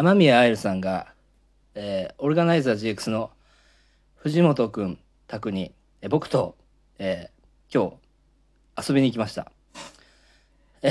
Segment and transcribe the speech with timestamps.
[0.00, 1.12] 雨宮愛理さんが、
[1.74, 3.30] えーオルガナイザー GX の
[4.14, 6.56] 藤本くん宅に、え僕と、
[6.98, 7.98] えー今
[8.78, 9.52] 日遊びに行きました。
[10.80, 10.90] え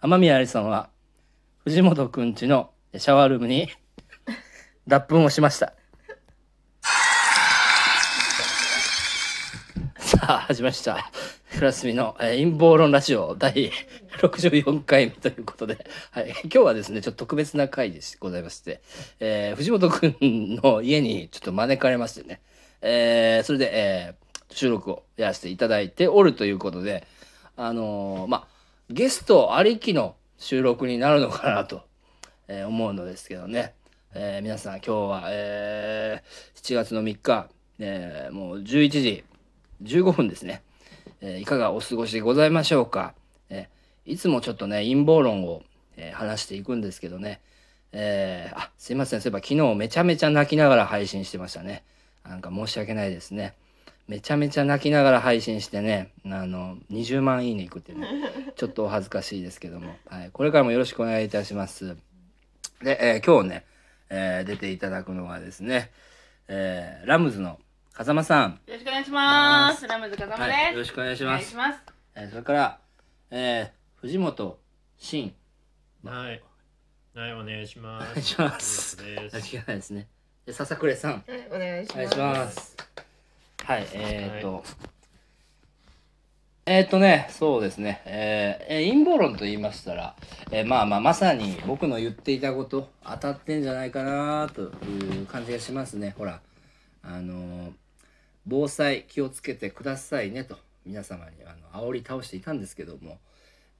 [0.00, 0.90] 雨宮愛理さんは
[1.64, 3.70] 藤本くん家のシャワールームに
[4.86, 5.72] 脱粉をしました。
[9.96, 11.10] さあ、始まりました。
[11.54, 13.70] クラスミの、えー陰謀論ラジオ第
[14.20, 18.82] 64回目ということで、はい、今日はですね、ちょっと特別な回でございまして、
[19.20, 20.16] えー藤本くん
[20.62, 22.40] の家にちょっと招かれましてね、
[22.82, 27.06] えーそれで、えー収録をやらせていただいておるということで、
[27.56, 28.46] あのまあ、
[28.90, 31.82] ゲストありきの収録になるのかなと、
[32.48, 33.74] えー思うのですけどね、
[34.14, 39.24] えー皆さん今日は、えー7月の3日、えーもう11時
[39.82, 40.62] 15分ですね、
[41.20, 43.14] えーいかがお過ごしでございましょうか、
[43.50, 45.62] えーいつもちょっとね陰謀論を、
[45.96, 47.40] えー話していくんですけどね、
[47.92, 49.20] えーあすいません。
[49.20, 51.82] そういえば昨日めちゃめちゃ泣きながら配信してましたね。
[52.24, 53.54] なんか申し訳ないですね。
[54.08, 58.08] めちゃめちゃ泣きながら配信してねあの20万いいねいくっていうね。
[58.54, 61.96] ちょっとお恥ずかしいですけども、はい、これからもよろしくお願いいたします。
[62.82, 63.64] で、えー今日ね、
[64.10, 65.90] えー出ていただくのはですね、
[66.46, 67.58] えーラムズの
[67.96, 69.86] 風間さんよろしくお願いします。
[69.88, 70.88] ラムズ風間はい、よろです。
[70.88, 71.40] しくお願いしおます。
[71.40, 71.78] 願いします。
[72.14, 72.78] えーそれから、
[73.30, 74.58] えー藤本
[74.98, 75.34] 慎、
[76.04, 76.42] はい。
[77.14, 78.10] はい、お願いします。
[78.10, 79.36] お願いします藤本です。
[79.56, 80.08] 間違いですね。
[80.44, 82.14] で笹倉さん、はい、お願いしお願います。
[82.14, 82.76] します。
[83.64, 84.64] はい、えーっと、
[86.66, 90.14] えーっとね、そうですね、えーえー陰謀論と言いましたら、
[90.50, 96.14] えーまあまあ、まさに僕の言っていたこと、当たってんじゃないかなという感じがしますね。
[96.18, 96.40] ほら、
[97.02, 97.72] あのー
[98.46, 103.18] 防災気をつけてくださいねと、皆様にあの煽り倒していたんですけども、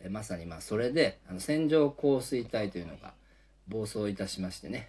[0.00, 3.12] えまさにまあそれであの線状降水帯というのが
[3.68, 4.88] 暴走いたしましてね、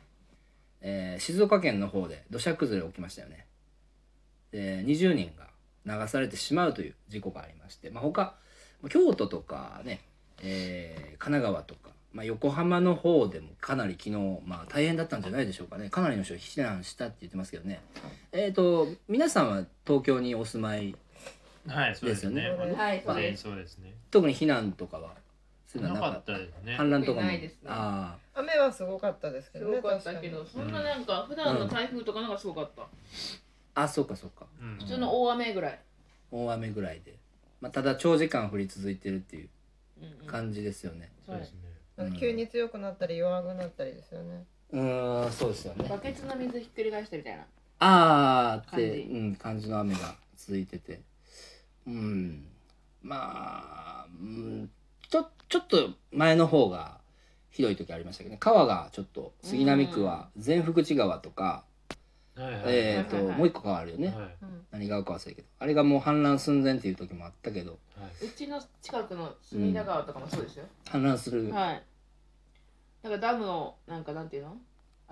[0.81, 3.47] えー静岡県の方で土砂崩れ起きましたよね。
[4.51, 5.47] で20人が
[5.85, 8.35] 流されてしまうという事故がありまして、まあ、他
[8.89, 10.01] 京都とかね、
[10.43, 11.82] えー神奈川とか、
[12.13, 17.81] まあ、横浜の方でもかなり昨日、まあ、大変だったんじゃないでしょうかねかなりの人避難したって言ってますけどね
[18.31, 20.95] えっ、と皆さんは東京にお住まい
[21.67, 23.43] はい、そうですよねはい、そうです。
[23.43, 23.93] そうですね。
[24.11, 25.13] 特に避難とかは
[25.65, 26.77] そういうのなかはなかったですね。
[26.77, 27.25] 氾濫とかも？
[27.27, 29.77] ないですねあ雨はすごかったですけどね。
[29.77, 32.81] すごかったけど、確そんななんか普段の台風とかのがすごかった？
[32.81, 32.85] ー
[33.75, 35.79] あそうかそうかうん普通の大雨ぐらい。
[36.31, 37.15] 大雨ぐらいで、
[37.61, 39.49] まあ、ただ長時間降り続いてるっていう
[40.01, 41.59] うんうん感じですよねそうですね。
[42.19, 44.45] 急に強くなったり弱くなったりですよね。
[44.71, 47.45] うーんそうですよねバケツの水ひっくり返したみたいな。
[47.79, 51.01] あーって感じうん、感じの雨が続いてて
[51.85, 52.45] うん
[53.01, 54.69] まあ、うん、
[55.09, 56.99] ちょちょっと前の方が
[57.51, 61.65] ひどい時ありましたけどね川がちょっと杉並区は善福寺川とか。
[62.35, 63.37] えっ、と、はいはいはい。
[63.37, 64.15] もう一個川あるよね、はい。
[64.15, 64.65] うん。
[64.71, 67.71] 何川か忘れたけどあれがもう氾濫寸前っていう時もあったけど。
[67.71, 67.77] は
[68.21, 70.65] うちの近くの隅田川とかもそうですよ。
[70.85, 71.83] 氾濫する、はい。
[73.03, 74.57] なんかダムをなんかなんていうの？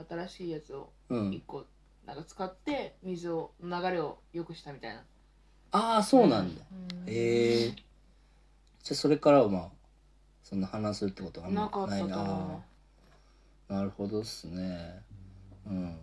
[0.09, 1.33] 新しいやつをうん。
[1.33, 1.65] 一個
[2.05, 5.03] なんか使って水を流れを良くしたみたいな。
[5.73, 7.09] ああそうなんだ、うん。
[7.09, 9.69] へえじゃあそれからはまあ
[10.43, 12.63] そんな氾濫するってことはあんまなかったとないな思
[13.69, 15.01] なるほどっすね。
[15.65, 15.97] うん。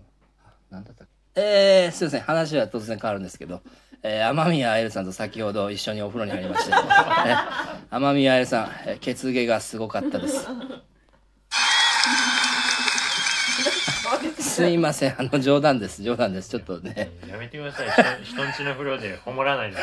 [0.71, 1.41] なんだったっけ？
[1.41, 2.21] えー、すいません。
[2.23, 3.61] 話は突然変わるんですけど、
[4.03, 6.79] えー、天宮愛理さんと先ほど一緒にお風呂に入りまして、えー
[7.91, 10.47] 雨宮愛理さん、えー血毛がすごかったです。
[14.59, 15.15] すいません。
[15.19, 16.03] あの、冗談です。
[16.03, 16.51] 冗談です。
[16.51, 17.11] ちょっとね。
[17.27, 17.31] い。
[17.31, 17.89] やめてください。
[18.25, 19.77] 人人んちの風呂でほもらないで。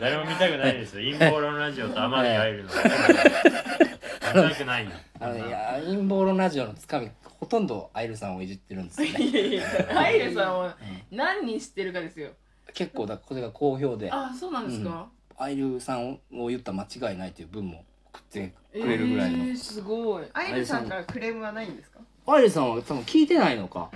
[0.00, 1.12] 誰も見たくないですよ。
[1.12, 2.70] 陰謀論ラジオと天海入るの。
[2.70, 4.90] 見たくないよ。
[5.20, 9.20] あの、いや、陰謀論ラジオのつかみ、ほとんど愛理さんをいじってるんですよね。
[9.24, 9.62] いやいや、
[9.98, 10.76] アイルさんは
[11.10, 12.30] 何人知ってるかですよ。
[12.72, 14.10] 結構だ、これが好評で。
[14.12, 15.08] あ、そうなんですか？
[15.36, 20.24] アイルさんを言ったら間違いないという文も送ってくれるぐらいの、えー、すごい。
[20.32, 21.98] アイルさんからクレームはないんですか？
[22.26, 23.90] アイルさんは多分聞いてないのか。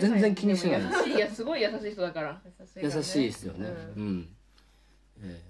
[0.00, 2.38] 全然気にしてない優しい、いや、すごい優しい人だから。
[2.76, 3.68] 優しいですよね。
[3.96, 4.18] ううん。
[4.18, 4.28] ん、
[5.22, 5.40] え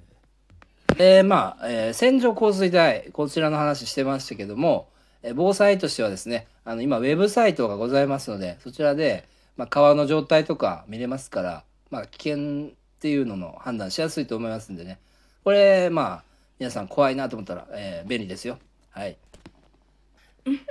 [0.89, 0.95] ー。
[1.01, 4.89] えーまあ、えー線状降水帯こちらの話してましたけども、
[5.23, 9.25] えー防災としてはですねあの今ウェブサイトがございますのでそちらで、
[9.57, 12.71] まあ、川の状態とか見れますから、まあ、危険っ
[13.01, 14.99] ていうのの判断しやすいと思いますんでね。
[15.45, 16.25] これまあ
[16.59, 18.59] 皆さん怖いなと思ったら、えー便利ですよ。
[18.91, 19.17] はい。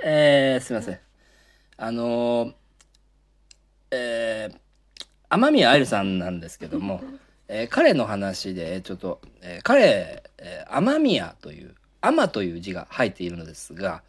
[0.04, 1.07] えーすいません
[1.78, 2.52] あのー
[3.92, 4.58] えー
[5.30, 7.02] 雨宮愛理さんなんですけども、
[7.48, 14.02] えー彼の話でちょっと、えー彼、えー雨宮という「雨」という字が入っているのですが、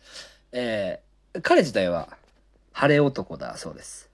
[0.52, 2.18] えー彼自体は
[2.72, 4.10] 晴れ男だそうです。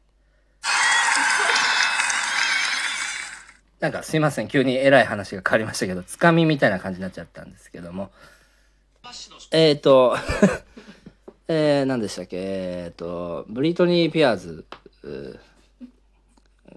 [3.80, 8.12] なんかすいません急に偉い話が変わりましたけどつかみみたいな感じになっちゃったんですけども
[9.52, 10.18] えっ、ー、と
[11.48, 12.38] えー、何でしたっけ？
[12.38, 14.66] えっ、ー、とブリトニー・ピアーズ。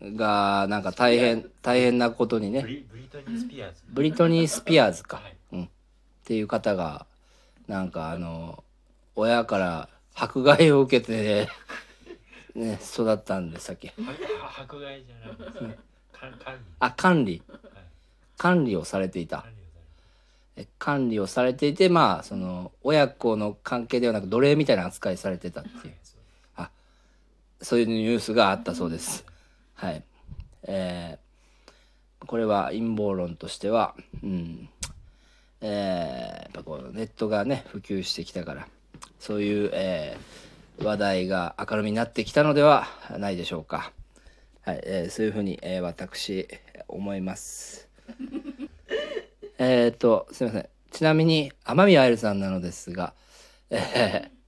[0.01, 2.63] がなんか大変大変なことにね。
[2.63, 3.83] ブリトニー・スピアーズ。
[3.89, 5.37] ブリトニー・スピアーズか、はい。
[5.55, 5.69] うん、っ
[6.25, 7.07] ていう方が
[7.67, 8.63] なんかあの
[9.17, 11.49] 親から迫害を受けて、
[12.55, 13.93] ね、育ったんでしたっけ？
[14.57, 15.77] 迫害じゃないですね。
[16.13, 16.61] か管理。
[16.79, 17.43] あ管理。
[17.49, 17.61] はい。
[18.37, 19.47] 管理をされていた
[20.79, 26.19] 管理をされていてまあその親子の関係ではなく奴隷みたいな扱いされてたっていうれてそう
[27.61, 29.25] そういうニュースがあったそうです。
[29.75, 30.03] はい。
[30.65, 31.29] えー
[32.27, 34.69] これは陰謀論としては、うん。
[35.61, 38.69] えーやっぱこうネットがね、普及してきたから、
[39.21, 42.87] そういう、えー話題が明るみになってきたのでは
[43.19, 43.93] ないでしょうか。
[44.63, 44.81] はい。
[44.85, 46.49] えーそういうふうに、えー私、
[46.89, 47.89] 思います。
[49.59, 50.69] えっと、すみません。
[50.91, 53.15] ちなみに、天宮愛理さんなのですが、
[53.71, 54.39] えー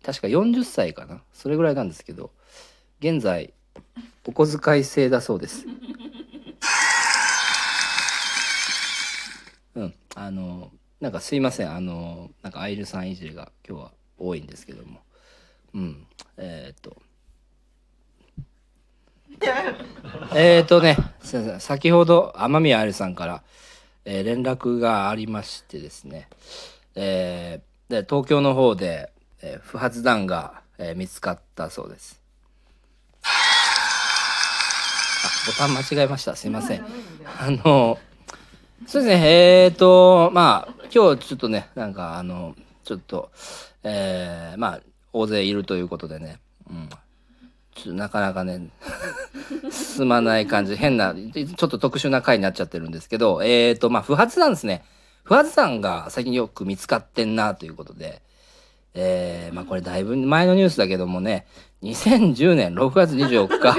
[0.00, 1.22] 確か40歳かな。
[1.34, 2.30] それぐらいなんですけど
[3.00, 3.52] 現在
[4.26, 5.66] お小遣い制だそうです。
[9.74, 9.94] うん。
[10.14, 11.70] あのなんかすいません。
[11.74, 15.00] あのなんかアイルさんいじりが今日は多いんですけども。
[15.74, 16.06] うん。
[16.38, 16.96] えーっと。
[20.34, 21.60] えーっとねすいません。
[21.60, 23.42] 先ほど天宮愛理さんから、
[24.10, 26.28] えー連絡がありましてですね。
[26.94, 29.12] えーで東京の方で、
[29.42, 32.18] えー不発弾が、えー見つかったそうです。
[33.22, 33.28] あ
[35.46, 36.34] ボタン間違えました。
[36.36, 36.84] すいません。
[37.38, 37.98] あの
[38.86, 39.64] そうですね。
[39.64, 42.54] えーとまあ今日ちょっとねなんかあの
[42.84, 43.30] ちょっと
[43.82, 44.80] えーまあ
[45.12, 46.38] 大勢いるということでね。
[46.70, 46.88] うん
[47.78, 48.68] ちょっとなかなかね
[49.70, 50.76] 進まない感じ。
[50.76, 54.84] 変なちょっと特殊な回になっちゃってるんですけどえーとまあ不発弾ですね。
[55.22, 58.22] 不発弾が最近よく見つかってんなということで
[58.94, 61.46] えー、まあこれだいぶ前のニュースだけどもね
[61.82, 63.78] 2010年6月24日。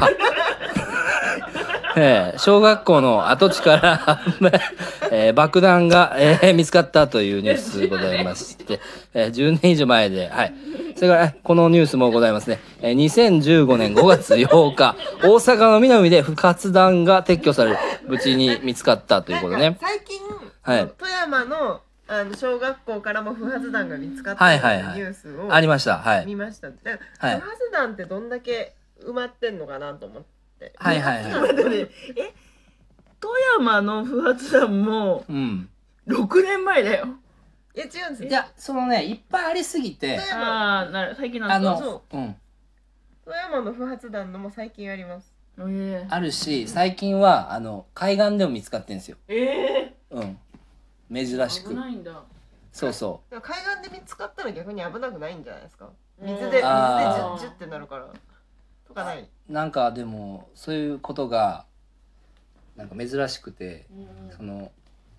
[2.00, 4.22] えー小学校の跡地から、
[5.12, 8.80] えー爆弾が、えー見つかったというニュースございまして、
[9.14, 10.54] えー10年以上前で、はい。
[10.96, 12.60] それから、えこのニュースもございますね。
[12.82, 19.78] えー2015年5月8日、大阪の南で不発弾が撤去される、無事に見つかったということね。
[19.82, 20.20] 最近、
[20.62, 21.82] はい富山の
[22.12, 25.98] あの小学校からも不発弾が見つかったはいはいはいニュースをありました。
[26.00, 26.26] はい。
[26.26, 26.70] 見ました。
[26.70, 27.42] 不発
[27.72, 28.74] 弾ってどんだけ
[29.06, 30.39] 埋まってんのかなと思って。
[30.78, 31.80] はいはいはい。
[32.16, 32.34] え
[33.20, 35.70] 富山の不発弾もうん。
[36.08, 37.08] 6年前だよ
[37.76, 38.30] いや違うんですよ。
[38.30, 42.36] いや、そのね、いっぱいありすぎて、富山ああなる最近あなんですかの、うん。
[43.26, 45.34] 富山の不発弾のも最近あります。
[45.60, 49.18] えあるし、最近は、あの、海岸でも見つかってんですよ。
[49.28, 50.40] えうん。
[51.14, 51.70] 珍しく。
[51.70, 52.24] 危ないんだ
[52.72, 55.90] そうそでも海岸で見つかったら逆に危なくないんじゃないですか？
[56.22, 58.08] うん水で水でジュッジュッってなるから。
[58.90, 59.20] とかない。
[59.22, 59.52] う。
[59.54, 61.66] なんかでも、そういうことが、
[62.76, 63.86] なんか珍しくて、
[64.30, 64.72] うんその、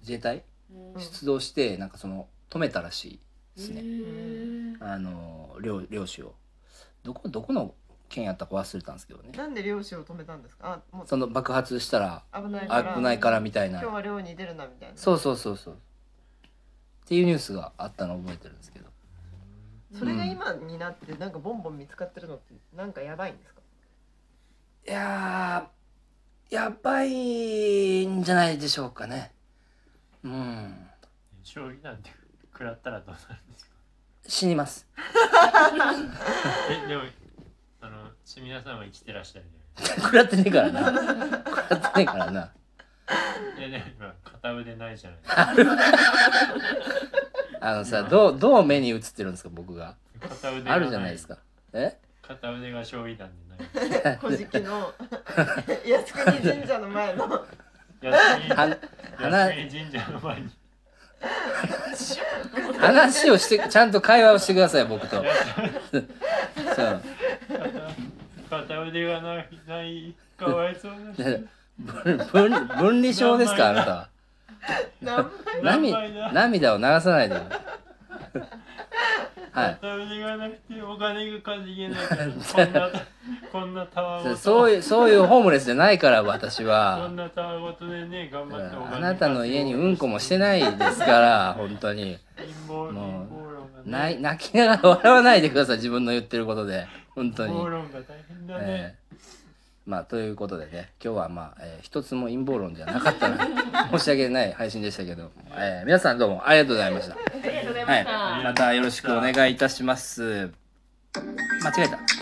[0.02, 0.42] 自衛隊？
[0.72, 3.20] うん出動して、なんかその、止めたらしい
[3.56, 3.82] ですね。
[4.80, 6.34] あの、漁、漁師を。
[7.02, 7.74] どこ、どこの
[8.08, 9.30] 県やったか忘れたんですけどね。
[9.36, 10.80] なんで漁師を止めたんですか？
[10.92, 12.94] あもうその爆発したら危ないから。
[12.94, 14.96] 危ないからみたいな今日は漁に出るなみたいな。
[14.96, 15.76] そうそうそうそうっ
[17.06, 18.86] ていうニュースがあったのを覚えてるんですけど
[19.98, 23.59] それが今になってなんかボンボン見つかってるのってなんかやばいんですか？
[24.86, 29.32] いやーやばいんじゃないでしょうかね。
[30.24, 30.74] うん。
[31.42, 32.10] 将棋なんて
[32.52, 33.70] 食らったらどうなるんですか？
[34.26, 34.86] 死にます。
[36.70, 37.02] えでも
[37.80, 39.44] あのす皆さんは生きてらっしゃる
[39.76, 40.80] じ食らってねえからな。
[40.84, 42.30] 食らってねえからな。
[42.30, 42.50] ゃない
[43.58, 45.52] いやね今片腕ないじゃないですか。
[47.60, 49.96] あのさどうどう目に映ってるんですか僕が？
[50.20, 51.38] 片腕があるじゃないですか。
[51.72, 51.98] え？
[52.30, 54.16] 片腕が将棋なんでない。
[54.22, 54.92] 古事記の
[55.84, 57.26] 靖国神社の前の。
[58.00, 58.76] 靖国は
[59.16, 60.50] 話靖国神社の前に。
[62.78, 65.16] 話をしてちゃんと会話をしてください僕と。
[65.16, 65.22] そ
[66.84, 67.02] う。
[68.48, 71.24] 片腕がないないかわいそうな人
[71.78, 75.30] 分分分離症ですかあなたは。
[75.62, 77.42] 何枚涙を流さないでよ
[79.52, 79.74] はい。
[79.80, 82.90] 片腕がなくてお金が稼げないからこんな
[83.52, 84.36] こんなタワーごと。
[84.38, 92.18] そういうそういうホームレスじゃないから私こはんなタワーごとでね頑張ってお金あなたの家にうんこもしてないですから本当に。
[92.66, 92.94] もう
[93.84, 96.86] 泣きながら笑わないでください自分の言ってることで。
[97.14, 97.54] 本当に。
[97.54, 98.60] 論が大変だね。
[98.66, 98.99] えー
[99.90, 103.46] まあということでね今日はまあ、えー一つも陰謀論じゃなかったな。
[103.98, 107.14] 申し訳ない配信でしたけど、えー皆さんどうもありがとうございました。
[107.14, 108.02] ありがとうございまはい。
[108.02, 108.42] した。
[108.44, 110.52] またよろしくお願いいたします。
[111.62, 112.19] 間違えた